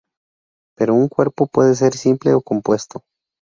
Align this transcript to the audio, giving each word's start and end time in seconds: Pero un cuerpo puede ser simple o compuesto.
Pero 0.75 0.95
un 0.95 1.09
cuerpo 1.09 1.45
puede 1.45 1.75
ser 1.75 1.93
simple 1.93 2.33
o 2.33 2.41
compuesto. 2.41 3.03